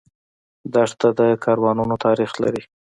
[0.73, 2.63] دښته د کاروانونو تاریخ لري.